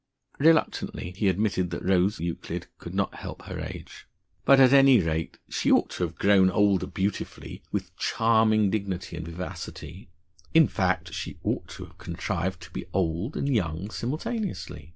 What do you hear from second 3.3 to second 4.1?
her age.